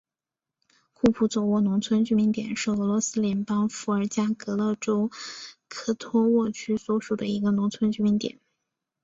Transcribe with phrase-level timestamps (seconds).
[0.95, 5.11] 库普佐沃农村居民点是俄罗斯联邦伏尔加格勒州
[5.67, 8.39] 科托沃区所属的一个农村居民点。